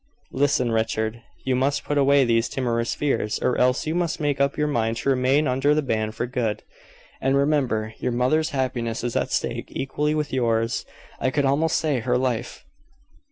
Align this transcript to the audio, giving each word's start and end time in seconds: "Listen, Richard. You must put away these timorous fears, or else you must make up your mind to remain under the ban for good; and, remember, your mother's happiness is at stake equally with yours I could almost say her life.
"Listen, 0.31 0.71
Richard. 0.71 1.21
You 1.45 1.55
must 1.55 1.83
put 1.85 1.95
away 1.99 2.25
these 2.25 2.49
timorous 2.49 2.95
fears, 2.95 3.37
or 3.37 3.55
else 3.59 3.85
you 3.85 3.93
must 3.93 4.19
make 4.19 4.41
up 4.41 4.57
your 4.57 4.65
mind 4.65 4.97
to 4.97 5.09
remain 5.11 5.47
under 5.47 5.75
the 5.75 5.83
ban 5.83 6.11
for 6.11 6.25
good; 6.25 6.63
and, 7.21 7.37
remember, 7.37 7.93
your 7.99 8.11
mother's 8.11 8.49
happiness 8.49 9.03
is 9.03 9.15
at 9.15 9.29
stake 9.29 9.67
equally 9.69 10.15
with 10.15 10.33
yours 10.33 10.87
I 11.19 11.29
could 11.29 11.45
almost 11.45 11.77
say 11.77 11.99
her 11.99 12.17
life. 12.17 12.65